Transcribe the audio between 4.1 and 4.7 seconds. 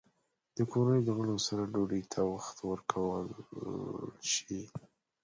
شي؟